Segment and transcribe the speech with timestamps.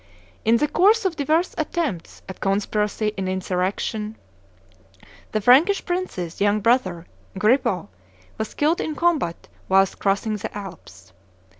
[0.43, 4.17] In the course of divers attempts at conspiracy and insurrection,
[5.31, 7.05] the Frankish princes' young brother,
[7.37, 7.87] Grippo,
[8.39, 11.13] was killed in combat whilst crossing the Alps.